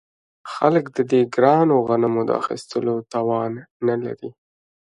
خلک 0.53 0.85
د 0.95 0.97
دې 1.11 1.21
ګرانو 1.35 1.75
غنمو 1.87 2.21
د 2.27 2.29
اخیستلو 2.41 2.95
توان 3.13 3.51
نلري 3.87 4.29